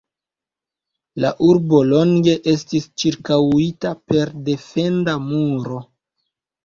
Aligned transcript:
La 1.23 1.29
urbo 1.47 1.81
longe 1.91 2.33
estis 2.55 2.87
ĉirkaŭita 3.03 3.95
per 4.13 4.33
defenda 4.49 5.15
muro. 5.31 5.79